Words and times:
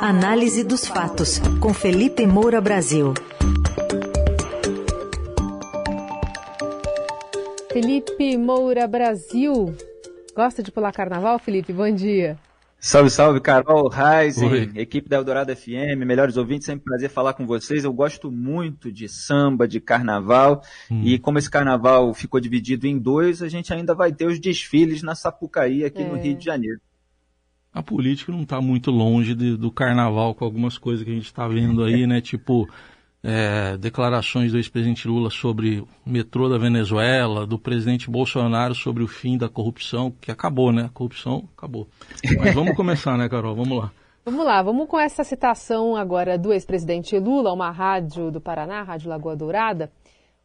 Análise 0.00 0.64
dos 0.64 0.86
fatos, 0.86 1.38
com 1.60 1.74
Felipe 1.74 2.26
Moura 2.26 2.58
Brasil. 2.58 3.12
Felipe 7.70 8.38
Moura 8.38 8.88
Brasil. 8.88 9.76
Gosta 10.34 10.62
de 10.62 10.72
pular 10.72 10.90
carnaval, 10.92 11.38
Felipe? 11.38 11.70
Bom 11.74 11.94
dia. 11.94 12.38
Salve, 12.78 13.10
salve, 13.10 13.40
Carol, 13.40 13.90
Reisen, 13.90 14.72
equipe 14.74 15.06
da 15.06 15.16
Eldorado 15.16 15.54
FM, 15.54 15.98
melhores 16.06 16.38
ouvintes, 16.38 16.64
sempre 16.64 16.86
prazer 16.86 17.10
falar 17.10 17.34
com 17.34 17.46
vocês. 17.46 17.84
Eu 17.84 17.92
gosto 17.92 18.30
muito 18.30 18.90
de 18.90 19.06
samba, 19.06 19.68
de 19.68 19.80
carnaval, 19.80 20.62
hum. 20.90 21.02
e 21.04 21.18
como 21.18 21.38
esse 21.38 21.50
carnaval 21.50 22.14
ficou 22.14 22.40
dividido 22.40 22.86
em 22.86 22.98
dois, 22.98 23.42
a 23.42 23.48
gente 23.50 23.70
ainda 23.70 23.94
vai 23.94 24.10
ter 24.10 24.24
os 24.24 24.40
desfiles 24.40 25.02
na 25.02 25.14
Sapucaí, 25.14 25.84
aqui 25.84 26.00
é. 26.00 26.08
no 26.08 26.16
Rio 26.16 26.34
de 26.34 26.44
Janeiro 26.46 26.80
a 27.72 27.82
política 27.82 28.32
não 28.32 28.42
está 28.42 28.60
muito 28.60 28.90
longe 28.90 29.34
de, 29.34 29.56
do 29.56 29.70
carnaval 29.70 30.34
com 30.34 30.44
algumas 30.44 30.76
coisas 30.76 31.04
que 31.04 31.10
a 31.10 31.14
gente 31.14 31.26
está 31.26 31.46
vendo 31.46 31.84
aí, 31.84 32.06
né? 32.06 32.20
Tipo, 32.20 32.68
é, 33.22 33.76
declarações 33.76 34.52
do 34.52 34.58
ex-presidente 34.58 35.06
Lula 35.06 35.30
sobre 35.30 35.80
o 35.80 35.88
metrô 36.04 36.48
da 36.48 36.58
Venezuela, 36.58 37.46
do 37.46 37.58
presidente 37.58 38.10
Bolsonaro 38.10 38.74
sobre 38.74 39.02
o 39.02 39.06
fim 39.06 39.38
da 39.38 39.48
corrupção, 39.48 40.12
que 40.20 40.30
acabou, 40.30 40.72
né? 40.72 40.86
A 40.86 40.88
corrupção 40.88 41.48
acabou. 41.56 41.86
Mas 42.38 42.54
vamos 42.54 42.74
começar, 42.74 43.16
né, 43.16 43.28
Carol? 43.28 43.54
Vamos 43.54 43.78
lá. 43.78 43.92
Vamos 44.24 44.44
lá, 44.44 44.62
vamos 44.62 44.86
com 44.86 44.98
essa 44.98 45.24
citação 45.24 45.96
agora 45.96 46.36
do 46.36 46.52
ex-presidente 46.52 47.18
Lula, 47.18 47.52
uma 47.52 47.70
rádio 47.70 48.30
do 48.30 48.40
Paraná, 48.40 48.82
Rádio 48.82 49.08
Lagoa 49.08 49.34
Dourada. 49.34 49.90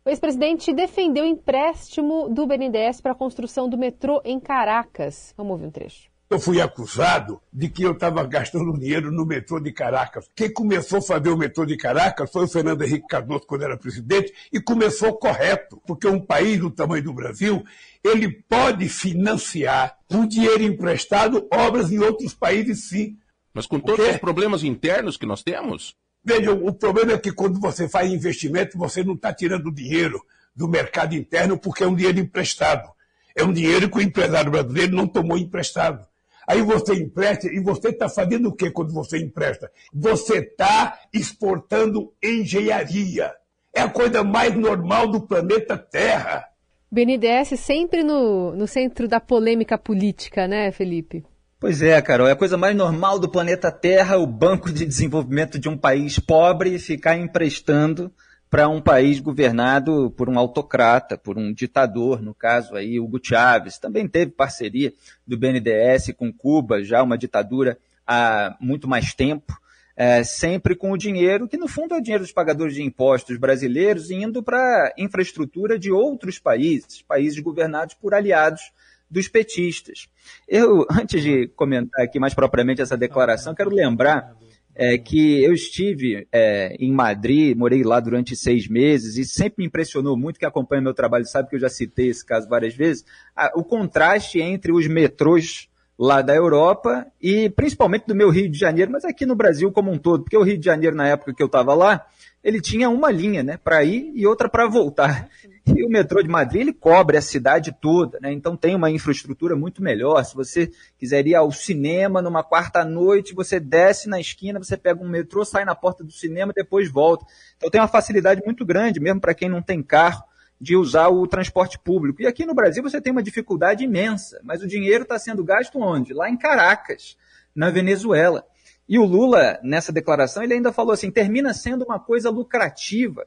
O 0.06 0.10
ex-presidente 0.10 0.72
defendeu 0.74 1.26
empréstimo 1.26 2.30
do 2.30 2.46
BNDES 2.46 3.02
para 3.02 3.12
a 3.12 3.16
construção 3.16 3.68
do 3.68 3.78
metrô 3.78 4.22
em 4.24 4.40
Caracas. 4.40 5.34
Vamos 5.36 5.54
ouvir 5.54 5.66
um 5.66 5.72
trecho. 5.72 6.15
Eu 6.36 6.40
fui 6.42 6.60
acusado 6.60 7.42
de 7.52 7.70
que 7.70 7.82
eu 7.82 7.94
estava 7.94 8.22
gastando 8.26 8.78
dinheiro 8.78 9.10
no 9.10 9.26
metrô 9.26 9.58
de 9.58 9.72
Caracas. 9.72 10.30
Quem 10.36 10.52
começou 10.52 11.00
a 11.00 11.02
fazer 11.02 11.30
o 11.30 11.38
metrô 11.38 11.66
de 11.66 11.78
Caracas 11.78 12.30
foi 12.30 12.44
o 12.44 12.48
Fernando 12.50 12.82
Henrique 12.82 13.08
Cardoso, 13.08 13.48
quando 13.48 13.62
era 13.62 13.78
presidente, 13.78 14.34
e 14.52 14.60
começou 14.60 15.14
correto, 15.14 15.82
porque 15.88 16.06
um 16.06 16.20
país 16.20 16.60
do 16.60 16.70
tamanho 16.70 17.06
do 17.06 17.14
Brasil, 17.14 17.64
ele 18.04 18.30
pode 18.30 18.90
financiar, 18.90 19.98
com 20.10 20.28
dinheiro 20.28 20.62
emprestado, 20.62 21.48
obras 21.50 21.90
em 21.90 22.00
outros 22.00 22.34
países, 22.34 22.90
sim. 22.90 23.18
Mas 23.54 23.66
com 23.66 23.80
todos 23.80 24.06
os 24.06 24.18
problemas 24.18 24.62
internos 24.62 25.16
que 25.16 25.26
nós 25.26 25.42
temos? 25.42 25.96
Veja, 26.22 26.52
o 26.52 26.74
problema 26.74 27.14
é 27.14 27.18
que 27.18 27.32
quando 27.32 27.62
você 27.62 27.88
faz 27.88 28.12
investimento, 28.12 28.78
você 28.78 29.06
não 29.06 29.14
está 29.14 29.34
tirando 29.34 29.72
dinheiro 29.72 30.22
do 30.54 30.68
mercado 30.68 31.16
interno 31.16 31.58
porque 31.58 31.86
é 31.86 31.88
um 31.88 31.96
dinheiro 31.96 32.20
emprestado. 32.20 32.90
É 33.34 33.42
um 33.42 33.54
dinheiro 33.54 33.90
que 33.90 34.00
o 34.00 34.02
empresário 34.02 34.52
brasileiro 34.52 34.94
não 34.94 35.08
tomou 35.08 35.38
emprestado. 35.38 36.06
Aí 36.48 36.62
você 36.62 36.94
empresta 36.94 37.48
e 37.48 37.60
você 37.60 37.90
está 37.90 38.08
fazendo 38.08 38.50
o 38.50 38.56
que 38.56 38.70
quando 38.72 38.94
você 38.94 39.18
empresta? 39.18 39.72
Você 39.94 40.40
está 40.40 41.00
exportando 41.14 42.14
engenharia. 42.24 43.34
É 43.74 43.82
a 43.82 43.90
coisa 43.90 44.24
mais 44.24 44.56
normal 44.56 45.10
do 45.10 45.22
planeta 45.22 45.78
Terra. 45.78 46.46
BNDES 46.92 47.60
sempre 47.60 48.04
no, 48.04 48.56
no 48.56 48.68
centro 48.68 49.08
da 49.08 49.20
polêmica 49.20 49.78
política, 49.78 50.48
né, 50.48 50.72
Felipe? 50.72 51.26
Pois 51.60 51.82
é, 51.82 52.02
Carol, 52.02 52.28
é 52.28 52.32
a 52.32 52.36
coisa 52.36 52.58
mais 52.58 52.76
normal 52.76 53.18
do 53.18 53.30
planeta 53.30 53.72
Terra 53.72 54.18
o 54.18 54.28
Banco 54.28 54.72
de 54.72 54.86
Desenvolvimento 54.86 55.58
de 55.58 55.68
um 55.68 55.78
país 55.78 56.20
pobre 56.20 56.78
ficar 56.78 57.18
emprestando 57.18 58.12
para 58.50 58.70
um 58.70 58.82
país 58.82 59.20
governado 59.20 60.12
por 60.12 60.30
um 60.30 60.38
autocrata, 60.38 61.18
por 61.18 61.38
um 61.38 61.52
ditador, 61.52 62.22
no 62.22 62.34
caso 62.34 62.76
aí 62.76 63.00
Hugo 63.00 63.20
Chávez. 63.22 63.78
Também 63.78 64.08
teve 64.08 64.32
parceria 64.32 64.94
do 65.26 65.38
BNDES 65.38 66.14
com 66.18 66.32
Cuba, 66.32 66.84
já 66.84 67.04
uma 67.04 67.18
ditadura 67.18 67.78
há 68.06 68.56
muito 68.60 68.88
mais 68.88 69.14
tempo, 69.14 69.58
é, 69.96 70.24
sempre 70.24 70.76
com 70.76 70.92
o 70.92 70.98
dinheiro, 70.98 71.48
que 71.48 71.58
no 71.58 71.68
fundo 71.68 71.96
é 71.96 71.98
o 71.98 72.02
dinheiro 72.02 72.24
dos 72.24 72.34
pagadores 72.34 72.76
de 72.76 72.84
impostos 72.84 73.38
brasileiros, 73.38 74.12
indo 74.12 74.44
para 74.44 74.94
infraestrutura 74.98 75.80
de 75.80 75.92
outros 75.92 76.38
países, 76.38 77.02
países 77.02 77.40
governados 77.40 77.96
por 77.96 78.14
aliados 78.14 78.72
dos 79.10 79.28
petistas. 79.28 80.08
Eu, 80.48 80.86
antes 80.92 81.22
de 81.22 81.48
comentar 81.50 82.04
aqui 82.04 82.20
mais 82.20 82.34
propriamente 82.34 82.82
essa 82.82 82.98
declaração, 82.98 83.56
quero 83.56 83.70
lembrar 83.70 84.36
é 84.76 84.98
que 84.98 85.42
eu 85.42 85.54
estive 85.54 86.28
é, 86.32 86.76
em 86.78 86.92
Madrid, 86.92 87.56
morei 87.56 87.82
lá 87.84 88.00
durante 88.02 88.36
seis 88.36 88.68
meses 88.68 89.18
e 89.18 89.24
sempre 89.24 89.56
me 89.60 89.68
impressionou 89.68 90.18
muito, 90.18 90.38
que 90.38 90.46
acompanha 90.46 90.82
meu 90.82 90.94
trabalho 90.94 91.26
sabe 91.26 91.50
que 91.50 91.56
eu 91.56 91.60
já 91.60 91.70
citei 91.70 92.10
esse 92.10 92.26
caso 92.26 92.50
várias 92.50 92.76
vezes, 92.76 93.06
a, 93.34 93.52
o 93.56 93.64
contraste 93.64 94.40
entre 94.42 94.74
os 94.74 94.86
metrôs 94.88 95.70
lá 95.98 96.22
da 96.22 96.36
Europa 96.36 97.08
e 97.22 97.50
principalmente 97.50 98.06
do 98.06 98.14
meu 98.14 98.30
Rio 98.30 98.50
de 98.50 98.60
Janeiro, 98.60 98.92
mas 98.92 99.06
aqui 99.06 99.26
no 99.26 99.36
Brasil 99.36 99.72
como 99.72 99.92
um 99.92 99.98
todo, 99.98 100.24
porque 100.24 100.38
o 100.38 100.44
Rio 100.44 100.58
de 100.58 100.66
Janeiro, 100.66 100.96
na 100.96 101.08
época 101.08 101.34
que 101.34 101.42
eu 101.42 101.48
estava 101.48 101.74
lá, 101.74 102.06
ele 102.46 102.62
tinha 102.62 102.92
uma 102.92 103.10
linha 103.10 103.42
né, 103.42 103.58
para 103.58 103.84
ir 103.84 104.12
e 104.14 104.28
outra 104.28 104.48
para 104.48 104.68
voltar. 104.68 105.28
E 105.66 105.84
o 105.84 105.90
metrô 105.90 106.22
de 106.22 106.30
Madrid 106.30 106.62
ele 106.62 106.74
cobre 106.74 107.18
a 107.18 107.22
cidade 107.22 107.76
toda, 107.82 108.20
né? 108.22 108.32
então 108.32 108.56
tem 108.56 108.76
uma 108.76 108.92
infraestrutura 108.92 109.56
muito 109.56 109.82
melhor. 109.82 110.24
Se 110.24 110.36
você 110.36 110.70
quiser 110.96 111.26
ir 111.26 111.34
ao 111.34 111.52
cinema 111.52 112.22
numa 112.22 112.44
quarta 112.44 112.86
noite, 112.86 113.34
você 113.34 113.60
desce 113.60 114.08
na 114.08 114.20
esquina, 114.20 114.60
você 114.60 114.78
pega 114.78 115.04
um 115.04 115.10
metrô, 115.10 115.44
sai 115.44 115.66
na 115.66 115.74
porta 115.74 116.04
do 116.04 116.12
cinema 116.12 116.52
e 116.52 116.62
depois 116.62 116.88
volta. 116.88 117.26
Então 117.58 117.68
tem 117.68 117.82
uma 117.82 117.88
facilidade 117.88 118.44
muito 118.46 118.64
grande, 118.64 119.00
mesmo 119.00 119.20
para 119.20 119.34
quem 119.34 119.50
não 119.50 119.64
tem 119.64 119.82
carro, 119.82 120.24
de 120.62 120.76
usar 120.76 121.08
o 121.08 121.26
transporte 121.26 121.80
público. 121.80 122.22
E 122.22 122.28
aqui 122.28 122.46
no 122.46 122.54
Brasil 122.54 122.84
você 122.84 123.02
tem 123.02 123.12
uma 123.12 123.24
dificuldade 123.24 123.84
imensa, 123.84 124.40
mas 124.44 124.62
o 124.62 124.68
dinheiro 124.68 125.02
está 125.02 125.18
sendo 125.18 125.44
gasto 125.44 125.80
onde? 125.80 126.14
Lá 126.14 126.30
em 126.30 126.38
Caracas, 126.38 127.18
na 127.56 127.72
Venezuela. 127.72 128.46
E 128.88 129.00
o 129.00 129.06
Lula, 129.06 129.60
nessa 129.64 129.92
declaração, 129.92 130.44
ele 130.44 130.54
ainda 130.54 130.72
falou 130.72 130.92
assim: 130.92 131.10
termina 131.10 131.54
sendo 131.54 131.84
uma 131.84 132.00
coisa 132.00 132.30
lucrativa 132.30 133.26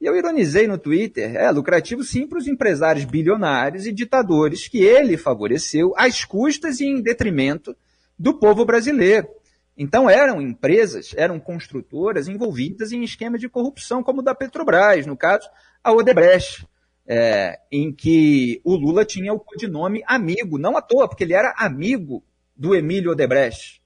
e 0.00 0.06
eu 0.06 0.16
ironizei 0.16 0.66
no 0.66 0.78
Twitter, 0.78 1.36
é 1.36 1.50
lucrativo 1.50 2.02
sim 2.02 2.26
para 2.26 2.38
os 2.38 2.46
empresários 2.46 3.04
bilionários 3.04 3.86
e 3.86 3.92
ditadores 3.92 4.66
que 4.66 4.78
ele 4.78 5.18
favoreceu 5.18 5.92
às 5.94 6.24
custas 6.24 6.80
e 6.80 6.86
em 6.86 7.02
detrimento 7.02 7.76
do 8.18 8.32
povo 8.38 8.64
brasileiro. 8.64 9.28
Então 9.76 10.08
eram 10.08 10.40
empresas, 10.40 11.12
eram 11.14 11.38
construtoras 11.38 12.28
envolvidas 12.28 12.92
em 12.92 13.04
esquema 13.04 13.36
de 13.36 13.46
corrupção, 13.46 14.02
como 14.02 14.20
o 14.20 14.24
da 14.24 14.34
Petrobras, 14.34 15.04
no 15.04 15.18
caso, 15.18 15.46
a 15.84 15.92
Odebrecht, 15.92 16.66
é, 17.06 17.58
em 17.70 17.92
que 17.92 18.58
o 18.64 18.74
Lula 18.76 19.04
tinha 19.04 19.34
o 19.34 19.40
codinome 19.40 20.02
amigo, 20.06 20.56
não 20.56 20.78
à 20.78 20.82
toa, 20.82 21.08
porque 21.08 21.24
ele 21.24 21.34
era 21.34 21.54
amigo 21.58 22.24
do 22.56 22.74
Emílio 22.74 23.10
Odebrecht 23.10 23.79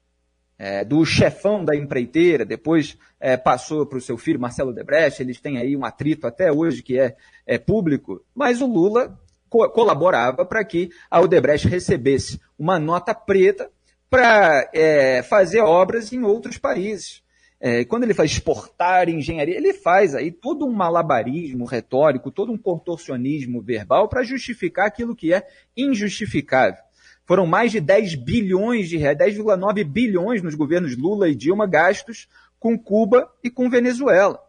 é, 0.65 0.83
do 0.83 1.05
chefão 1.05 1.63
da 1.63 1.77
empreiteira, 1.77 2.43
depois 2.43 2.97
é, 3.21 3.37
passou 3.37 3.85
para 3.85 3.99
o 3.99 4.01
seu 4.01 4.17
filho 4.17 4.41
Marcelo 4.41 4.73
Debrecht, 4.73 5.21
eles 5.21 5.39
têm 5.39 5.59
aí 5.59 5.77
um 5.77 5.85
atrito 5.85 6.27
até 6.27 6.51
hoje 6.51 6.83
que 6.83 6.99
é, 6.99 7.17
é 7.47 7.59
público, 7.59 8.25
mas 8.35 8.63
o 8.63 8.67
Lula 8.67 9.15
co 9.47 9.69
colaborava 9.69 10.47
para 10.47 10.65
que 10.65 10.89
a 11.11 11.21
Odebrecht 11.21 11.69
recebesse 11.69 12.41
uma 12.59 12.79
nota 12.79 13.15
preta 13.15 13.71
para 14.09 14.71
é, 14.73 15.23
fazer 15.25 15.61
obras 15.61 16.11
em 16.15 16.23
outros 16.23 16.57
países. 16.57 17.23
É, 17.61 17.85
quando 17.85 18.05
ele 18.05 18.15
faz 18.15 18.31
exportar 18.31 19.11
engenharia, 19.11 19.59
ele 19.59 19.75
faz 19.75 20.15
aí 20.15 20.33
todo 20.33 20.65
um 20.65 20.73
malabarismo 20.73 21.67
retórico, 21.67 22.31
todo 22.31 22.51
um 22.51 22.59
contorcionismo 22.59 23.61
verbal 23.61 24.09
para 24.09 24.23
justificar 24.23 24.87
aquilo 24.87 25.15
que 25.15 25.35
é 25.35 25.47
injustificável. 25.77 26.83
Foram 27.27 27.47
mais 27.47 27.73
de 27.73 27.81
10 27.81 28.17
bilhões 28.17 28.89
de 28.89 28.97
reais, 28.97 29.17
10,9 29.19 29.85
bilhões 29.85 30.43
nos 30.43 30.55
governos 30.55 30.97
Lula 30.97 31.29
e 31.29 31.35
Dilma 31.35 31.67
gastos 31.67 32.29
com 32.59 32.79
Cuba 32.79 33.31
e 33.43 33.51
com 33.51 33.71
Venezuela. 33.71 34.41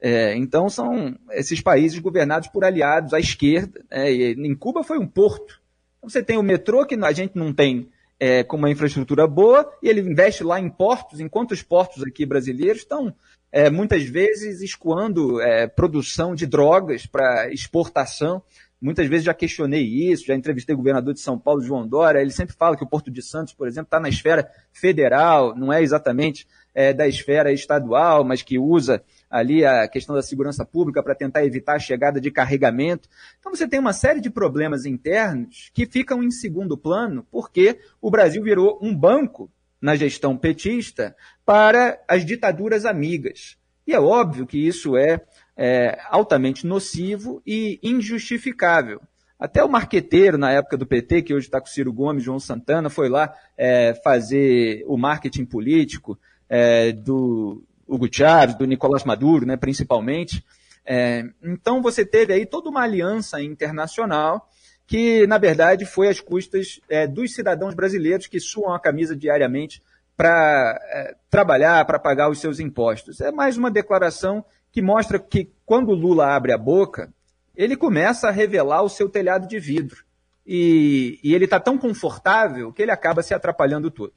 É, 0.00 0.36
então 0.36 0.68
são 0.68 1.16
esses 1.32 1.60
países 1.60 1.98
governados 1.98 2.48
por 2.48 2.64
aliados 2.64 3.12
à 3.12 3.18
esquerda. 3.18 3.84
É, 3.90 4.10
em 4.12 4.54
Cuba 4.54 4.84
foi 4.84 4.98
um 4.98 5.06
porto. 5.06 5.60
Então, 5.98 6.08
você 6.08 6.22
tem 6.22 6.38
o 6.38 6.42
metrô 6.42 6.86
que 6.86 6.94
a 6.94 7.12
gente 7.12 7.36
não 7.36 7.52
tem 7.52 7.88
é, 8.20 8.42
com 8.42 8.56
uma 8.56 8.70
infraestrutura 8.70 9.26
boa 9.26 9.70
e 9.82 9.88
ele 9.88 10.00
investe 10.00 10.42
lá 10.42 10.60
em 10.60 10.68
portos, 10.68 11.20
enquanto 11.20 11.52
os 11.52 11.62
portos 11.62 12.02
aqui 12.02 12.26
brasileiros 12.26 12.82
estão 12.82 13.14
é, 13.50 13.70
muitas 13.70 14.02
vezes 14.04 14.60
escoando 14.60 15.40
é, 15.40 15.66
produção 15.66 16.34
de 16.34 16.46
drogas 16.46 17.06
para 17.06 17.52
exportação. 17.52 18.42
Muitas 18.80 19.08
vezes 19.08 19.24
já 19.24 19.34
questionei 19.34 19.82
isso, 19.82 20.26
já 20.26 20.34
entrevistei 20.34 20.72
o 20.72 20.78
governador 20.78 21.12
de 21.12 21.20
São 21.20 21.36
Paulo, 21.36 21.60
João 21.60 21.86
Dória, 21.86 22.20
ele 22.20 22.30
sempre 22.30 22.54
fala 22.54 22.76
que 22.76 22.84
o 22.84 22.88
Porto 22.88 23.10
de 23.10 23.20
Santos, 23.20 23.52
por 23.52 23.66
exemplo, 23.66 23.86
está 23.86 23.98
na 23.98 24.08
esfera 24.08 24.48
federal, 24.72 25.56
não 25.56 25.72
é 25.72 25.82
exatamente 25.82 26.46
é, 26.72 26.92
da 26.92 27.08
esfera 27.08 27.52
estadual, 27.52 28.22
mas 28.22 28.40
que 28.40 28.56
usa 28.56 29.02
ali 29.28 29.64
a 29.64 29.88
questão 29.88 30.14
da 30.14 30.22
segurança 30.22 30.64
pública 30.64 31.02
para 31.02 31.14
tentar 31.14 31.44
evitar 31.44 31.74
a 31.74 31.80
chegada 31.80 32.20
de 32.20 32.30
carregamento. 32.30 33.08
Então 33.40 33.52
você 33.52 33.66
tem 33.66 33.80
uma 33.80 33.92
série 33.92 34.20
de 34.20 34.30
problemas 34.30 34.86
internos 34.86 35.70
que 35.74 35.84
ficam 35.84 36.22
em 36.22 36.30
segundo 36.30 36.78
plano, 36.78 37.26
porque 37.32 37.80
o 38.00 38.12
Brasil 38.12 38.44
virou 38.44 38.78
um 38.80 38.94
banco 38.94 39.50
na 39.80 39.96
gestão 39.96 40.36
petista 40.36 41.16
para 41.44 42.00
as 42.06 42.24
ditaduras 42.24 42.84
amigas. 42.84 43.58
E 43.86 43.94
é 43.94 44.00
óbvio 44.00 44.46
que 44.46 44.58
isso 44.58 44.96
é 44.96 45.20
é, 45.58 45.98
altamente 46.08 46.64
nocivo 46.64 47.42
e 47.44 47.80
injustificável. 47.82 49.00
Até 49.38 49.62
o 49.62 49.68
marqueteiro, 49.68 50.38
na 50.38 50.52
época 50.52 50.76
do 50.76 50.86
PT, 50.86 51.22
que 51.22 51.34
hoje 51.34 51.46
está 51.46 51.60
com 51.60 51.66
Ciro 51.66 51.92
Gomes, 51.92 52.22
João 52.22 52.38
Santana, 52.38 52.88
foi 52.88 53.08
lá 53.08 53.34
é, 53.56 53.92
fazer 54.04 54.84
o 54.86 54.96
marketing 54.96 55.44
político 55.44 56.16
é, 56.48 56.92
do 56.92 57.62
Hugo 57.86 58.08
Chávez, 58.10 58.56
do 58.56 58.66
Nicolás 58.66 59.02
Maduro, 59.02 59.44
né, 59.44 59.56
principalmente. 59.56 60.44
É, 60.86 61.24
então 61.42 61.82
você 61.82 62.04
teve 62.04 62.32
aí 62.32 62.46
toda 62.46 62.70
uma 62.70 62.82
aliança 62.82 63.42
internacional 63.42 64.48
que, 64.86 65.26
na 65.26 65.38
verdade, 65.38 65.84
foi 65.84 66.08
às 66.08 66.20
custas 66.20 66.80
é, 66.88 67.06
dos 67.06 67.34
cidadãos 67.34 67.74
brasileiros 67.74 68.26
que 68.26 68.40
suam 68.40 68.72
a 68.72 68.80
camisa 68.80 69.14
diariamente 69.14 69.82
para 70.16 70.80
é, 70.90 71.14
trabalhar, 71.30 71.84
para 71.84 71.98
pagar 71.98 72.30
os 72.30 72.40
seus 72.40 72.58
impostos. 72.58 73.20
É 73.20 73.30
mais 73.30 73.56
uma 73.56 73.70
declaração 73.70 74.44
que 74.72 74.82
mostra 74.82 75.18
que 75.18 75.50
quando 75.64 75.92
Lula 75.92 76.34
abre 76.34 76.52
a 76.52 76.58
boca, 76.58 77.12
ele 77.56 77.76
começa 77.76 78.28
a 78.28 78.32
revelar 78.32 78.82
o 78.82 78.88
seu 78.88 79.08
telhado 79.08 79.48
de 79.48 79.58
vidro. 79.58 80.04
E, 80.46 81.18
e 81.22 81.34
ele 81.34 81.44
está 81.44 81.60
tão 81.60 81.76
confortável 81.76 82.72
que 82.72 82.80
ele 82.80 82.90
acaba 82.90 83.22
se 83.22 83.34
atrapalhando 83.34 83.90
tudo. 83.90 84.12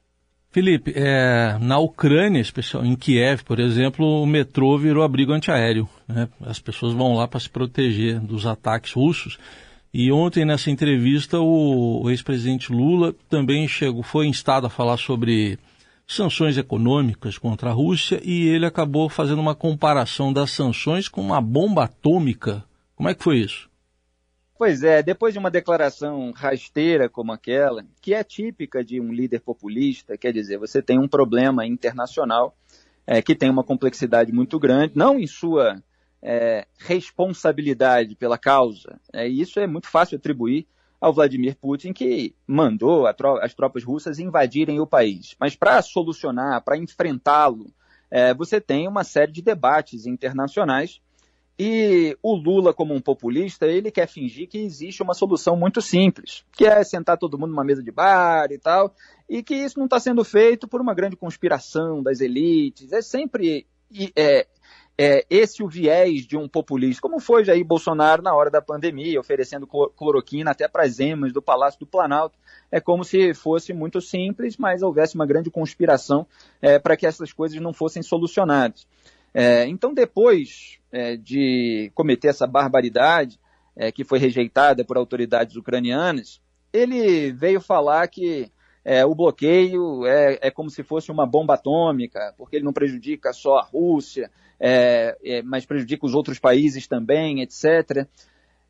Felipe, 0.50 0.92
é, 0.94 1.56
na 1.60 1.78
Ucrânia, 1.78 2.40
especial, 2.40 2.84
em 2.84 2.94
Kiev, 2.94 3.42
por 3.42 3.58
exemplo, 3.58 4.22
o 4.22 4.26
metrô 4.26 4.78
virou 4.78 5.02
abrigo 5.02 5.32
antiaéreo. 5.32 5.88
Né? 6.06 6.28
As 6.42 6.58
pessoas 6.58 6.92
vão 6.92 7.14
lá 7.14 7.26
para 7.26 7.40
se 7.40 7.48
proteger 7.48 8.20
dos 8.20 8.46
ataques 8.46 8.92
russos. 8.92 9.38
E 9.92 10.12
ontem, 10.12 10.44
nessa 10.44 10.70
entrevista, 10.70 11.40
o, 11.40 12.02
o 12.02 12.10
ex-presidente 12.10 12.70
Lula 12.70 13.14
também 13.28 13.66
chegou, 13.66 14.02
foi 14.02 14.26
instado 14.26 14.66
a 14.66 14.70
falar 14.70 14.98
sobre 14.98 15.58
sanções 16.06 16.58
econômicas 16.58 17.38
contra 17.38 17.70
a 17.70 17.72
Rússia 17.72 18.20
e 18.22 18.48
ele 18.48 18.66
acabou 18.66 19.08
fazendo 19.08 19.40
uma 19.40 19.54
comparação 19.54 20.32
das 20.32 20.50
sanções 20.50 21.08
com 21.08 21.20
uma 21.20 21.40
bomba 21.40 21.84
atômica. 21.84 22.64
Como 22.94 23.08
é 23.08 23.14
que 23.14 23.22
foi 23.22 23.38
isso? 23.38 23.70
Pois 24.58 24.84
é, 24.84 25.02
depois 25.02 25.32
de 25.32 25.40
uma 25.40 25.50
declaração 25.50 26.30
rasteira 26.30 27.08
como 27.08 27.32
aquela, 27.32 27.84
que 28.00 28.14
é 28.14 28.22
típica 28.22 28.84
de 28.84 29.00
um 29.00 29.12
líder 29.12 29.40
populista, 29.40 30.16
quer 30.16 30.32
dizer, 30.32 30.58
você 30.58 30.80
tem 30.80 30.98
um 31.00 31.08
problema 31.08 31.66
internacional 31.66 32.56
é, 33.04 33.20
que 33.20 33.34
tem 33.34 33.50
uma 33.50 33.64
complexidade 33.64 34.32
muito 34.32 34.60
grande, 34.60 34.92
não 34.94 35.18
em 35.18 35.26
sua 35.26 35.82
é, 36.22 36.64
responsabilidade 36.78 38.14
pela 38.14 38.38
causa, 38.38 39.00
é, 39.12 39.26
isso 39.26 39.58
é 39.58 39.66
muito 39.66 39.88
fácil 39.88 40.16
atribuir 40.16 40.68
ao 41.02 41.12
Vladimir 41.12 41.56
Putin, 41.56 41.92
que 41.92 42.32
mandou 42.46 43.08
as 43.08 43.52
tropas 43.54 43.82
russas 43.82 44.20
invadirem 44.20 44.78
o 44.78 44.86
país. 44.86 45.34
Mas 45.40 45.56
para 45.56 45.82
solucionar, 45.82 46.62
para 46.62 46.78
enfrentá-lo, 46.78 47.74
é, 48.08 48.32
você 48.32 48.60
tem 48.60 48.86
uma 48.86 49.02
série 49.02 49.32
de 49.32 49.42
debates 49.42 50.06
internacionais 50.06 51.00
e 51.58 52.16
o 52.22 52.36
Lula, 52.36 52.72
como 52.72 52.94
um 52.94 53.00
populista, 53.00 53.66
ele 53.66 53.90
quer 53.90 54.06
fingir 54.06 54.48
que 54.48 54.58
existe 54.58 55.02
uma 55.02 55.12
solução 55.12 55.56
muito 55.56 55.82
simples, 55.82 56.44
que 56.52 56.64
é 56.64 56.84
sentar 56.84 57.18
todo 57.18 57.36
mundo 57.36 57.50
numa 57.50 57.64
mesa 57.64 57.82
de 57.82 57.90
bar 57.90 58.52
e 58.52 58.58
tal, 58.58 58.94
e 59.28 59.42
que 59.42 59.56
isso 59.56 59.80
não 59.80 59.86
está 59.86 59.98
sendo 59.98 60.22
feito 60.22 60.68
por 60.68 60.80
uma 60.80 60.94
grande 60.94 61.16
conspiração 61.16 62.00
das 62.00 62.20
elites. 62.20 62.92
É 62.92 63.02
sempre 63.02 63.66
é, 64.16 64.46
é, 64.96 65.24
esse 65.30 65.62
o 65.62 65.68
viés 65.68 66.26
de 66.26 66.36
um 66.36 66.46
populista, 66.46 67.00
como 67.00 67.18
foi 67.18 67.44
Jair 67.44 67.64
Bolsonaro 67.64 68.22
na 68.22 68.34
hora 68.34 68.50
da 68.50 68.60
pandemia, 68.60 69.18
oferecendo 69.18 69.66
cloroquina 69.66 70.50
até 70.50 70.68
para 70.68 70.84
as 70.84 71.00
emas 71.00 71.32
do 71.32 71.40
Palácio 71.40 71.80
do 71.80 71.86
Planalto. 71.86 72.38
É 72.70 72.80
como 72.80 73.04
se 73.04 73.32
fosse 73.34 73.72
muito 73.72 74.00
simples, 74.00 74.56
mas 74.56 74.82
houvesse 74.82 75.14
uma 75.14 75.26
grande 75.26 75.50
conspiração 75.50 76.26
é, 76.60 76.78
para 76.78 76.96
que 76.96 77.06
essas 77.06 77.32
coisas 77.32 77.58
não 77.60 77.72
fossem 77.72 78.02
solucionadas. 78.02 78.86
É, 79.34 79.66
então, 79.66 79.94
depois 79.94 80.78
é, 80.90 81.16
de 81.16 81.90
cometer 81.94 82.28
essa 82.28 82.46
barbaridade, 82.46 83.40
é, 83.74 83.90
que 83.90 84.04
foi 84.04 84.18
rejeitada 84.18 84.84
por 84.84 84.98
autoridades 84.98 85.56
ucranianas, 85.56 86.40
ele 86.72 87.32
veio 87.32 87.60
falar 87.60 88.06
que 88.08 88.50
é, 88.84 89.04
o 89.04 89.14
bloqueio 89.14 90.04
é, 90.06 90.38
é, 90.42 90.50
como 90.50 90.68
se 90.68 90.82
fosse 90.82 91.10
uma 91.10 91.26
bomba 91.26 91.54
atômica, 91.54 92.34
porque 92.36 92.56
ele 92.56 92.64
não 92.64 92.72
prejudica 92.72 93.32
só 93.32 93.58
a 93.58 93.62
Rússia, 93.62 94.30
é, 94.58 95.16
é 95.22 95.42
mas 95.42 95.64
prejudica 95.64 96.04
os 96.04 96.14
outros 96.14 96.38
países 96.38 96.86
também, 96.88 97.42
etc. 97.42 98.06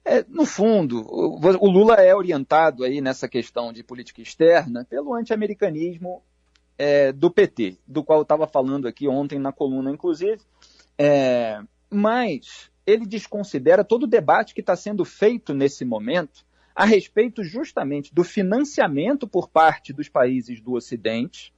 É, 0.05 0.25
no 0.29 0.45
fundo, 0.45 1.01
o, 1.01 1.39
o, 1.39 1.71
Lula 1.71 1.95
é 1.95 2.15
orientado 2.15 2.85
aí 2.85 3.01
nessa 3.01 3.29
questão 3.29 3.73
de 3.73 3.83
política 3.83 4.21
externa 4.21 4.85
pelo 4.85 5.15
anti-americanismo 5.15 6.23
é, 6.77 7.13
do 7.13 7.31
PT, 7.31 7.79
do 7.87 8.03
qual 8.03 8.19
eu 8.19 8.25
estava 8.25 8.47
falando 8.47 8.89
aqui 8.89 9.09
ontem 9.09 9.39
na 9.39 9.53
coluna, 9.53 9.91
inclusive, 9.91 10.41
mas 11.91 12.71
ele 12.87 13.07
desconsidera 13.07 13.85
todo 13.85 14.05
o 14.05 14.09
debate 14.09 14.55
que 14.55 14.61
está 14.61 14.75
sendo 14.77 15.05
feito 15.05 15.55
nesse 15.55 15.85
momento 15.85 16.45
a 16.75 16.85
respeito 16.85 17.45
justamente 17.45 18.15
do 18.15 18.25
financiamento 18.25 19.27
por 19.27 19.49
parte 19.49 19.93
dos 19.93 20.09
países 20.09 20.61
do 20.61 20.73
Ocidente 20.73 21.53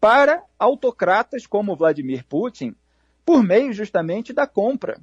para 0.00 0.42
autocratas 0.58 1.46
como 1.46 1.76
Vladimir 1.76 2.24
Putin, 2.26 2.74
por 3.24 3.42
meio 3.42 3.72
justamente 3.72 4.32
da 4.32 4.46
compra 4.46 5.00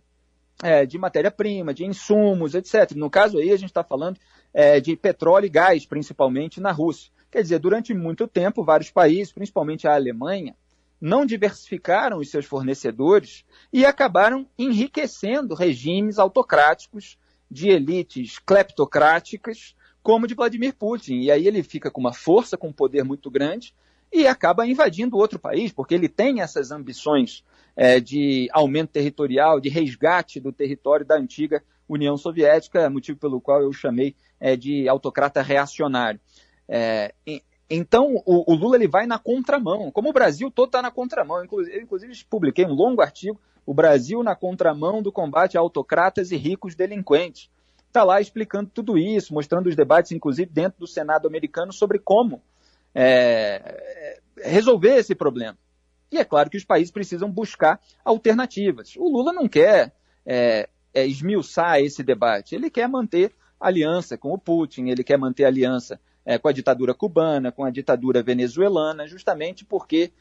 é, 0.61 0.85
de 0.85 0.97
matéria-prima, 0.97 1.73
de 1.73 1.85
insumos, 1.85 2.53
etc. 2.53 2.91
No 2.95 3.09
caso 3.09 3.37
aí, 3.39 3.51
a 3.51 3.57
gente 3.57 3.69
está 3.69 3.83
falando 3.83 4.19
é, 4.53 4.79
de 4.79 4.95
petróleo 4.95 5.47
e 5.47 5.49
gás, 5.49 5.85
principalmente 5.85 6.61
na 6.61 6.71
Rússia. 6.71 7.11
Quer 7.31 7.41
dizer, 7.41 7.59
durante 7.59 7.93
muito 7.93 8.27
tempo, 8.27 8.63
vários 8.63 8.91
países, 8.91 9.33
principalmente 9.33 9.87
a 9.87 9.95
Alemanha, 9.95 10.55
não 10.99 11.25
diversificaram 11.25 12.19
os 12.19 12.29
seus 12.29 12.45
fornecedores 12.45 13.43
e 13.73 13.85
acabaram 13.85 14.47
enriquecendo 14.57 15.55
regimes 15.55 16.19
autocráticos 16.19 17.17
de 17.51 17.69
elites 17.69 18.39
cleptocráticas, 18.39 19.75
como 20.01 20.25
de 20.25 20.33
Vladimir 20.33 20.73
Putin. 20.73 21.19
E 21.19 21.29
aí 21.29 21.45
ele 21.45 21.61
fica 21.61 21.91
com 21.91 21.99
uma 21.99 22.13
força, 22.13 22.57
com 22.57 22.69
um 22.69 22.73
poder 22.73 23.03
muito 23.03 23.29
grande 23.29 23.73
e 24.11 24.27
acaba 24.27 24.65
invadindo 24.65 25.17
outro 25.17 25.39
país, 25.39 25.71
porque 25.71 25.93
ele 25.93 26.09
tem 26.09 26.41
essas 26.41 26.71
ambições 26.71 27.43
é, 27.75 27.99
de 27.99 28.49
aumento 28.51 28.89
territorial, 28.89 29.59
de 29.59 29.69
resgate 29.69 30.39
do 30.39 30.51
território 30.51 31.05
da 31.05 31.15
antiga 31.15 31.63
União 31.87 32.17
Soviética, 32.17 32.89
motivo 32.89 33.19
pelo 33.19 33.39
qual 33.39 33.61
eu 33.61 33.71
chamei 33.71 34.15
é, 34.39 34.55
de 34.55 34.87
autocrata 34.87 35.41
reacionário. 35.41 36.19
É, 36.67 37.13
então, 37.69 38.15
o, 38.25 38.51
o, 38.51 38.55
Lula 38.55 38.75
ele 38.75 38.87
vai 38.87 39.05
na 39.05 39.17
contramão, 39.17 39.91
como 39.91 40.09
o 40.09 40.13
Brasil 40.13 40.51
todo 40.51 40.67
está 40.67 40.81
na 40.81 40.91
contramão. 40.91 41.37
Eu, 41.37 41.81
inclusive, 41.81 42.13
publiquei 42.29 42.65
um 42.65 42.73
longo 42.73 43.01
artigo, 43.01 43.39
O 43.65 43.73
Brasil 43.73 44.23
na 44.23 44.35
contramão 44.35 45.01
do 45.01 45.11
combate 45.11 45.57
a 45.57 45.61
autocratas 45.61 46.31
e 46.31 46.37
ricos 46.37 46.75
delinquentes. 46.75 47.49
Está 47.87 48.03
lá 48.03 48.21
explicando 48.21 48.69
tudo 48.73 48.97
isso, 48.97 49.33
mostrando 49.33 49.67
os 49.67 49.75
debates, 49.75 50.11
inclusive, 50.11 50.49
dentro 50.49 50.79
do 50.79 50.87
Senado 50.87 51.27
americano, 51.27 51.73
sobre 51.73 51.99
como 51.99 52.41
é, 52.95 54.21
resolver 54.37 54.95
esse 54.95 55.13
problema. 55.13 55.57
E 56.11 56.17
é 56.17 56.25
claro 56.25 56.49
que 56.49 56.57
os 56.57 56.65
países 56.65 56.91
precisam 56.91 57.29
buscar 57.31 57.79
alternativas. 58.03 58.95
O 58.97 59.09
Lula 59.09 59.31
não 59.31 59.47
quer 59.47 59.93
é, 60.25 60.67
é, 60.93 61.05
esmiuçar 61.05 61.79
esse 61.79 62.03
debate, 62.03 62.55
ele 62.55 62.69
quer 62.69 62.87
manter 62.87 63.33
aliança 63.59 64.17
com 64.17 64.33
o 64.33 64.37
Putin, 64.37 64.87
ele 64.87 65.03
quer 65.03 65.17
manter 65.17 65.45
aliança 65.45 65.99
é, 66.25 66.37
com 66.37 66.47
a 66.47 66.51
ditadura 66.51 66.93
cubana, 66.93 67.51
com 67.51 67.63
a 67.63 67.69
ditadura 67.69 68.21
venezuelana, 68.21 69.07
justamente 69.07 69.63
porque 69.63 70.11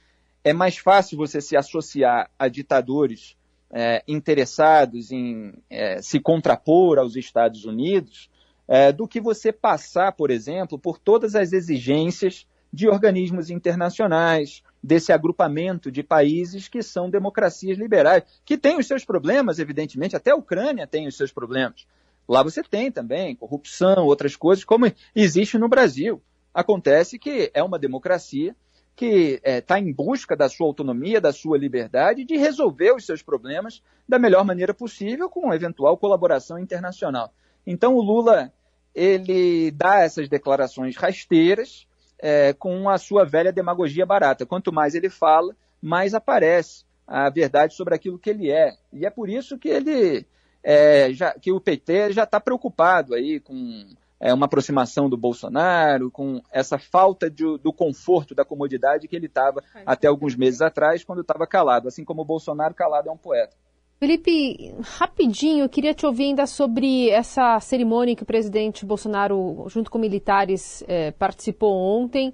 é 0.43 0.53
mais 0.53 0.79
fácil 0.79 1.19
você 1.19 1.41
se 1.41 1.57
associar 1.57 2.31
a 2.39 2.49
ditadores 2.49 3.37
é, 3.73 4.03
interessados 4.09 5.13
em 5.13 5.53
é, 5.69 6.03
se 6.03 6.19
contrapor 6.19 6.99
aos 6.99 7.15
Estados 7.17 7.65
Unidos 7.65 8.31
é, 8.67 8.93
do 8.93 9.07
que 9.07 9.21
você 9.21 9.53
passar, 9.53 10.13
por 10.13 10.31
exemplo, 10.31 10.79
por 10.79 10.99
todas 10.99 11.35
as 11.35 11.53
exigências 11.53 12.47
de 12.73 12.89
organismos 12.89 13.51
internacionais, 13.51 14.63
desse 14.83 15.13
agrupamento 15.13 15.91
de 15.91 16.03
países 16.03 16.69
que 16.69 16.83
são 16.83 17.11
democracias 17.11 17.77
liberais, 17.77 18.23
que 18.45 18.57
têm 18.57 18.79
os 18.79 18.87
seus 18.87 19.05
problemas, 19.05 19.59
evidentemente, 19.59 20.17
até 20.17 20.31
a 20.31 20.37
Ucrânia 20.37 20.87
tem 20.87 21.07
os 21.07 21.17
seus 21.17 21.33
problemas, 21.33 21.85
Lá 22.31 22.45
você 22.45 22.63
tem 22.63 22.93
também 22.93 23.35
corrupção, 23.35 24.07
outras 24.07 24.37
coisas, 24.37 24.65
como 24.65 24.87
existe 25.17 25.59
no 25.59 25.69
Brasil. 25.69 26.23
Acontece 26.55 27.19
que 27.19 27.51
é 27.53 27.61
uma 27.61 27.77
democracia 27.77 28.55
que 29.01 29.41
está 29.43 29.51
é, 29.51 29.61
tá 29.63 29.81
em 29.81 29.91
busca 29.91 30.37
da 30.37 30.47
sua 30.47 30.67
autonomia, 30.67 31.23
da 31.23 31.33
sua 31.33 31.57
liberdade, 31.57 32.23
de 32.23 32.37
resolver 32.37 32.93
os 32.93 33.07
seus 33.07 33.23
problemas 33.23 33.83
da 34.07 34.19
melhor 34.19 34.45
maneira 34.45 34.75
possível, 34.75 35.31
com 35.31 35.55
eventual 35.55 35.97
colaboração 35.97 36.59
internacional. 36.59 37.33
Então 37.67 37.95
o 37.95 38.03
Lula 38.03 38.53
ele 38.95 39.71
dá 39.71 40.01
essas 40.01 40.29
declarações 40.29 40.99
rasteiras 40.99 41.89
é, 42.19 42.53
com 42.53 42.91
a 42.91 42.99
sua 42.99 43.25
velha 43.25 43.51
demagogia 43.51 44.05
barata. 44.05 44.45
Quanto 44.45 44.71
mais 44.71 44.95
ele 44.95 45.09
fala, 45.09 45.57
mais 45.81 46.13
aparece 46.13 46.85
a 47.07 47.31
verdade 47.31 47.73
sobre 47.73 47.95
aquilo 47.95 48.19
que 48.19 48.29
ele 48.29 48.51
é. 48.51 48.75
E 48.93 49.07
é 49.07 49.09
por 49.09 49.31
isso 49.31 49.57
que 49.57 49.71
ele 49.71 50.27
é, 50.63 51.11
já, 51.15 51.33
que 51.33 51.51
o 51.51 51.59
PT 51.59 52.13
já 52.13 52.25
está 52.25 52.39
preocupado 52.39 53.15
aí 53.15 53.41
com 53.41 53.87
é, 54.21 54.35
uma 54.35 54.45
aproximação 54.45 55.09
do 55.09 55.17
Bolsonaro, 55.17 56.11
com 56.11 56.43
essa 56.53 56.79
falta 56.79 57.31
de, 57.31 57.59
do 57.59 57.73
conforto, 57.73 58.35
da 58.35 58.45
comodidade 58.45 59.09
que 59.09 59.17
ele 59.17 59.27
estava 59.27 59.65
até 59.87 60.07
alguns 60.07 60.37
meses 60.37 60.61
atrás, 60.61 61.03
quando 61.03 61.23
estava 61.23 61.47
calado. 61.47 61.89
Assim 61.89 62.05
como 62.05 62.21
o 62.21 62.25
Bolsonaro, 62.25 62.75
calado 62.75 63.09
é 63.09 63.13
um 63.13 63.17
poeta. 63.17 63.57
Felipe, 63.99 64.75
rapidinho, 64.81 65.65
eu 65.65 65.69
queria 65.69 65.93
te 65.93 66.07
ouvir 66.07 66.25
ainda 66.25 66.47
sobre 66.47 67.11
essa 67.11 67.61
cerimônia 67.61 68.17
que 68.17 68.23
o 68.23 68.27
presidente 68.27 68.87
Bolsonaro, 68.87 69.67
junto 69.69 69.91
com 69.91 69.99
militares, 69.99 70.83
é, 70.87 71.11
participou 71.11 71.75
ontem. 71.75 72.33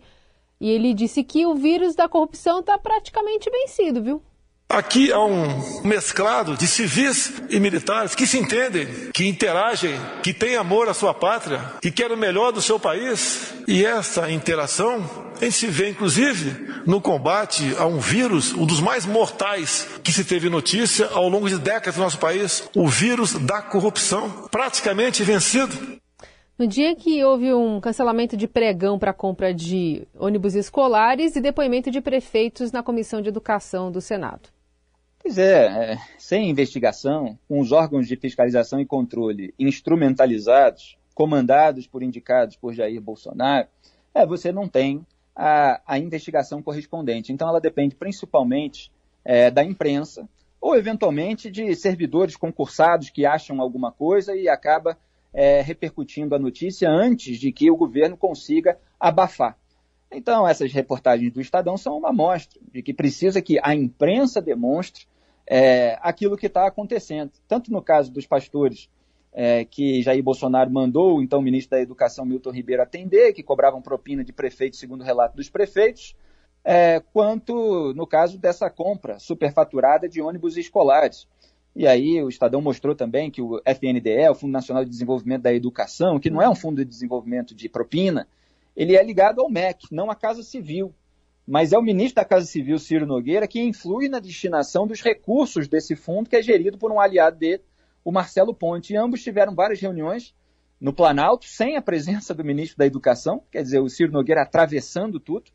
E 0.60 0.70
ele 0.70 0.94
disse 0.94 1.22
que 1.22 1.44
o 1.44 1.54
vírus 1.54 1.94
da 1.94 2.08
corrupção 2.08 2.60
está 2.60 2.78
praticamente 2.78 3.50
vencido, 3.50 4.02
viu? 4.02 4.22
Aqui 4.68 5.12
há 5.12 5.24
um 5.24 5.84
mesclado 5.84 6.56
de 6.56 6.66
civis 6.66 7.40
e 7.48 7.60
militares 7.60 8.16
que 8.16 8.26
se 8.26 8.36
entendem, 8.36 8.86
que 9.14 9.28
interagem, 9.28 9.94
que 10.24 10.34
têm 10.34 10.56
amor 10.56 10.88
à 10.88 10.92
sua 10.92 11.14
pátria, 11.14 11.60
que 11.80 11.90
querem 11.90 12.16
o 12.16 12.18
melhor 12.18 12.50
do 12.50 12.60
seu 12.60 12.78
país. 12.78 13.54
E 13.68 13.86
essa 13.86 14.28
interação 14.30 15.08
a 15.40 15.44
gente 15.44 15.56
se 15.56 15.68
vê, 15.68 15.90
inclusive, 15.90 16.82
no 16.84 17.00
combate 17.00 17.76
a 17.78 17.86
um 17.86 17.98
vírus, 17.98 18.52
um 18.54 18.66
dos 18.66 18.80
mais 18.80 19.06
mortais 19.06 19.86
que 20.02 20.12
se 20.12 20.24
teve 20.24 20.50
notícia 20.50 21.08
ao 21.12 21.28
longo 21.28 21.48
de 21.48 21.58
décadas 21.58 21.96
no 21.96 22.02
nosso 22.02 22.18
país, 22.18 22.68
o 22.74 22.88
vírus 22.88 23.34
da 23.34 23.62
corrupção, 23.62 24.48
praticamente 24.50 25.22
vencido. 25.22 25.96
No 26.58 26.66
dia 26.66 26.96
que 26.96 27.22
houve 27.22 27.52
um 27.54 27.80
cancelamento 27.80 28.36
de 28.36 28.48
pregão 28.48 28.98
para 28.98 29.12
compra 29.12 29.54
de 29.54 30.08
ônibus 30.18 30.54
escolares 30.54 31.36
e 31.36 31.40
depoimento 31.40 31.90
de 31.90 32.00
prefeitos 32.00 32.72
na 32.72 32.82
Comissão 32.82 33.20
de 33.20 33.28
Educação 33.28 33.92
do 33.92 34.00
Senado. 34.00 34.55
Pois 35.26 35.38
é, 35.38 35.66
é, 35.66 35.98
sem 36.16 36.48
investigação, 36.48 37.36
com 37.48 37.58
os 37.58 37.72
órgãos 37.72 38.06
de 38.06 38.14
fiscalização 38.14 38.78
e 38.78 38.86
controle 38.86 39.52
instrumentalizados, 39.58 40.96
comandados 41.16 41.84
por 41.84 42.00
indicados 42.00 42.54
por 42.54 42.72
Jair 42.72 43.00
Bolsonaro, 43.00 43.66
é, 44.14 44.24
você 44.24 44.52
não 44.52 44.68
tem 44.68 45.04
a, 45.34 45.80
a 45.84 45.98
investigação 45.98 46.62
correspondente. 46.62 47.32
Então, 47.32 47.48
ela 47.48 47.60
depende 47.60 47.96
principalmente 47.96 48.92
é, 49.24 49.50
da 49.50 49.64
imprensa 49.64 50.28
ou, 50.60 50.76
eventualmente, 50.76 51.50
de 51.50 51.74
servidores 51.74 52.36
concursados 52.36 53.10
que 53.10 53.26
acham 53.26 53.60
alguma 53.60 53.90
coisa 53.90 54.32
e 54.32 54.48
acaba 54.48 54.96
é, 55.34 55.60
repercutindo 55.60 56.36
a 56.36 56.38
notícia 56.38 56.88
antes 56.88 57.40
de 57.40 57.50
que 57.50 57.68
o 57.68 57.76
governo 57.76 58.16
consiga 58.16 58.78
abafar. 58.98 59.58
Então, 60.08 60.46
essas 60.46 60.72
reportagens 60.72 61.32
do 61.32 61.40
Estadão 61.40 61.76
são 61.76 61.98
uma 61.98 62.10
amostra 62.10 62.60
de 62.72 62.80
que 62.80 62.94
precisa 62.94 63.42
que 63.42 63.58
a 63.60 63.74
imprensa 63.74 64.40
demonstre 64.40 65.04
é, 65.46 65.98
aquilo 66.00 66.36
que 66.36 66.46
está 66.46 66.66
acontecendo. 66.66 67.30
Tanto 67.46 67.70
no 67.70 67.80
caso 67.80 68.10
dos 68.10 68.26
pastores 68.26 68.88
é, 69.32 69.64
que 69.64 70.02
Jair 70.02 70.22
Bolsonaro 70.22 70.70
mandou, 70.70 71.22
então, 71.22 71.40
ministro 71.42 71.76
da 71.76 71.82
Educação 71.82 72.24
Milton 72.24 72.50
Ribeiro 72.50 72.82
atender, 72.82 73.32
que 73.32 73.42
cobravam 73.42 73.82
propina 73.82 74.24
de 74.24 74.32
prefeitos, 74.32 74.78
segundo 74.78 75.02
o 75.02 75.04
relato 75.04 75.36
dos 75.36 75.50
prefeitos, 75.50 76.16
é, 76.64 77.00
quanto 77.12 77.92
no 77.94 78.06
caso 78.06 78.38
dessa 78.38 78.68
compra 78.68 79.18
superfaturada 79.18 80.08
de 80.08 80.20
ônibus 80.20 80.56
escolares. 80.56 81.28
E 81.76 81.86
aí 81.86 82.22
o 82.22 82.28
Estadão 82.28 82.62
mostrou 82.62 82.94
também 82.94 83.30
que 83.30 83.42
o 83.42 83.60
FNDE, 83.64 84.28
o 84.30 84.34
Fundo 84.34 84.52
Nacional 84.52 84.82
de 84.82 84.90
Desenvolvimento 84.90 85.42
da 85.42 85.52
Educação, 85.52 86.18
que 86.18 86.30
não 86.30 86.40
é 86.40 86.48
um 86.48 86.54
fundo 86.54 86.78
de 86.82 86.90
desenvolvimento 86.90 87.54
de 87.54 87.68
propina, 87.68 88.26
ele 88.74 88.96
é 88.96 89.02
ligado 89.02 89.42
ao 89.42 89.50
MEC, 89.50 89.88
não 89.92 90.10
à 90.10 90.14
Casa 90.14 90.42
Civil 90.42 90.94
mas 91.46 91.72
é 91.72 91.78
o 91.78 91.82
ministro 91.82 92.16
da 92.16 92.24
Casa 92.24 92.44
Civil, 92.44 92.78
Ciro 92.78 93.06
Nogueira, 93.06 93.46
que 93.46 93.62
influi 93.62 94.08
na 94.08 94.18
destinação 94.18 94.86
dos 94.86 95.00
recursos 95.00 95.68
desse 95.68 95.94
fundo, 95.94 96.28
que 96.28 96.36
é 96.36 96.42
gerido 96.42 96.76
por 96.76 96.90
um 96.90 96.98
aliado 96.98 97.38
dele, 97.38 97.62
o 98.04 98.10
Marcelo 98.10 98.52
Ponte. 98.52 98.92
E 98.92 98.96
ambos 98.96 99.22
tiveram 99.22 99.54
várias 99.54 99.80
reuniões 99.80 100.34
no 100.80 100.92
Planalto, 100.92 101.46
sem 101.46 101.76
a 101.76 101.82
presença 101.82 102.34
do 102.34 102.44
ministro 102.44 102.76
da 102.76 102.86
Educação, 102.86 103.42
quer 103.50 103.62
dizer, 103.62 103.80
o 103.80 103.88
Ciro 103.88 104.12
Nogueira 104.12 104.42
atravessando 104.42 105.20
tudo, 105.20 105.50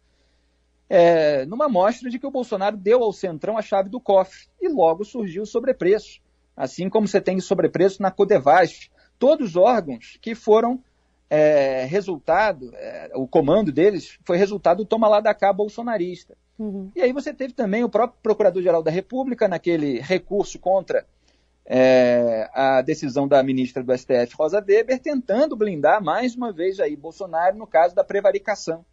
é, 0.94 1.46
numa 1.46 1.70
mostra 1.70 2.10
de 2.10 2.20
que 2.20 2.28
o 2.28 2.32
Bolsonaro 2.32 2.76
deu 2.76 3.02
ao 3.02 3.14
Centrão 3.14 3.58
a 3.58 3.62
chave 3.62 3.90
do 3.90 4.00
cofre. 4.00 4.48
E 4.60 4.68
logo 4.68 5.06
surgiu 5.06 5.44
o 5.44 5.46
sobrepreço. 5.46 6.20
Assim 6.56 6.90
como 6.90 7.08
você 7.08 7.22
tem 7.22 7.40
sobrepreço 7.40 8.02
na 8.02 8.12
Codevasf. 8.12 8.90
Todos 9.18 9.52
os 9.52 9.56
órgãos 9.56 10.18
que 10.22 10.36
foram 10.36 10.84
é, 11.34 11.86
resultado, 11.86 12.72
é, 12.76 13.10
o 13.16 13.26
comando 13.26 13.72
deles 13.72 14.20
foi 14.26 14.36
resultado 14.36 14.80
do 14.80 14.86
toma 14.86 15.08
lá 15.08 15.22
da 15.22 15.34
cá 15.34 15.54
bolsonarista. 15.54 16.38
Uhum. 16.60 16.92
E 16.94 17.00
aí 17.00 17.14
você 17.14 17.34
teve 17.34 17.54
também 17.54 17.86
o 17.86 17.90
próprio 17.90 18.20
Procurador-Geral 18.22 18.84
da 18.84 18.92
República, 18.92 19.48
naquele 19.48 20.02
recurso 20.02 20.60
contra 20.60 21.06
é, 21.66 22.50
a 22.54 22.82
decisão 22.82 23.30
da 23.30 23.42
ministra 23.42 23.82
do 23.82 23.98
STF, 23.98 24.36
Rosa 24.38 24.58
Weber, 24.58 25.00
tentando 25.00 25.56
blindar 25.56 26.04
mais 26.04 26.36
uma 26.36 26.52
vez 26.52 26.82
aí 26.82 26.98
Bolsonaro 26.98 27.58
no 27.58 27.66
caso 27.66 27.96
da 27.96 28.04
prevaricação, 28.04 28.84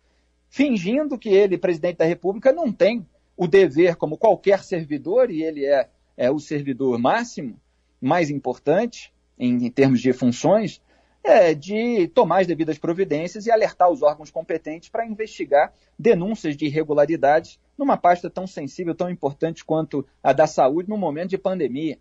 fingindo 0.48 1.18
que 1.18 1.30
ele, 1.30 1.58
presidente 1.58 1.96
da 1.96 2.04
República, 2.04 2.52
não 2.52 2.70
tem 2.72 3.04
o 3.36 3.48
dever 3.48 3.96
como 3.96 4.16
qualquer 4.16 4.62
servidor, 4.62 5.28
e 5.28 5.42
ele 5.42 5.66
é, 5.66 5.88
é 6.16 6.30
o 6.30 6.38
servidor 6.38 6.96
máximo, 7.00 7.60
mais 8.00 8.30
importante 8.30 9.12
em, 9.36 9.66
em 9.66 9.70
termos 9.72 10.00
de 10.00 10.12
funções, 10.12 10.80
é, 11.28 11.54
de 11.54 12.08
tomar 12.08 12.40
as 12.40 12.46
devidas 12.46 12.78
providências 12.78 13.44
e 13.44 13.50
alertar 13.50 13.90
os 13.90 14.00
órgãos 14.00 14.30
competentes 14.30 14.88
para 14.88 15.06
investigar 15.06 15.74
denúncias 15.98 16.56
de 16.56 16.64
irregularidades 16.64 17.60
numa 17.76 17.98
pasta 17.98 18.30
tão 18.30 18.46
sensível, 18.46 18.94
tão 18.94 19.10
importante 19.10 19.62
quanto 19.62 20.06
a 20.22 20.32
da 20.32 20.46
saúde 20.46 20.88
no 20.88 20.96
momento 20.96 21.28
de 21.28 21.36
pandemia. 21.36 21.98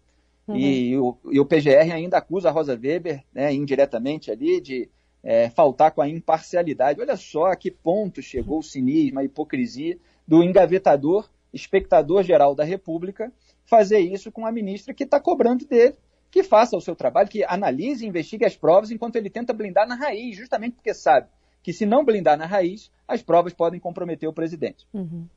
Uhum. 0.48 0.56
E, 0.56 0.98
o, 0.98 1.18
e, 1.30 1.40
o, 1.42 1.46
PGR 1.46 1.92
ainda 1.94 2.18
acusa 2.18 2.48
a 2.48 2.52
Rosa 2.54 2.80
Weber, 2.82 3.22
né, 3.34 3.54
indiretamente 3.54 4.32
ali, 4.32 4.62
de 4.62 4.90
é, 5.22 5.50
faltar 5.50 5.92
com 5.92 6.02
a 6.02 6.08
imparcialidade. 6.08 7.02
Olha 7.02 7.18
só 7.18 7.48
a 7.48 7.56
que 7.58 7.70
ponto 7.70 8.22
chegou 8.22 8.60
o 8.60 8.64
cinismo, 8.64 9.20
a 9.20 9.26
hipocrisia 9.26 9.98
do 10.26 10.42
engavetador, 10.42 11.30
espectador 11.52 12.24
geral 12.24 12.56
da 12.56 12.64
República, 12.64 13.30
fazer 13.66 14.00
isso 14.00 14.32
com 14.32 14.46
a 14.46 14.54
ministra 14.54 14.94
que 14.94 15.04
está 15.04 15.20
cobrando 15.20 15.66
dele 15.66 15.96
que 16.30 16.44
faça 16.44 16.76
o 16.76 16.82
seu 16.82 16.96
trabalho, 16.96 17.30
que 17.30 17.44
analise 17.44 18.06
e 18.06 18.08
investigue 18.08 18.46
as 18.46 18.56
provas 18.56 18.92
enquanto 18.92 19.16
ele 19.16 19.30
tenta 19.30 19.54
blindar 19.54 19.88
na 19.88 19.96
raiz, 19.96 20.36
justamente 20.38 20.76
porque 20.76 20.94
sabe 20.94 21.28
que 21.64 21.74
se 21.74 21.86
não 21.86 22.06
blindar 22.06 22.38
na 22.38 22.46
raiz, 22.46 22.92
as 23.08 23.22
provas 23.22 23.54
podem 23.54 23.80
comprometer 23.80 24.28
o 24.28 24.34
presidente. 24.34 24.88
Uhum. 24.94 25.28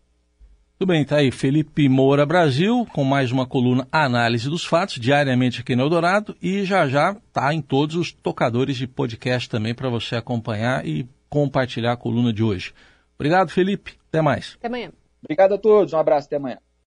Tudo 0.78 0.88
bem, 0.88 1.04
tá 1.04 1.16
aí 1.16 1.30
Felipe 1.30 1.88
Moura 1.88 2.24
Brasil, 2.24 2.86
com 2.94 3.04
mais 3.04 3.30
uma 3.30 3.46
coluna 3.46 3.86
Análise 3.92 4.48
dos 4.48 4.64
Fatos, 4.64 4.98
diariamente 4.98 5.60
aqui 5.60 5.76
no 5.76 5.82
Eldorado, 5.82 6.34
e 6.40 6.64
já 6.64 6.88
já 6.88 7.14
tá 7.32 7.52
em 7.52 7.60
todos 7.60 7.96
os 7.96 8.12
tocadores 8.12 8.76
de 8.76 8.86
podcast 8.86 9.48
também 9.48 9.74
para 9.74 9.90
você 9.90 10.16
acompanhar 10.16 10.86
e 10.86 11.06
compartilhar 11.28 11.92
a 11.92 11.96
coluna 11.96 12.32
de 12.32 12.42
hoje. 12.42 12.72
Obrigado, 13.14 13.50
Felipe. 13.50 13.98
Até 14.08 14.22
mais. 14.22 14.54
Até 14.56 14.68
amanhã. 14.68 14.90
Obrigado 15.22 15.52
a 15.52 15.58
todos. 15.58 15.92
Um 15.92 15.98
abraço. 15.98 16.28
Até 16.28 16.36
amanhã. 16.36 16.58